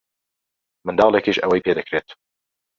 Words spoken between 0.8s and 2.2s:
منداڵێکیش ئەوەی پێ دەکرێت.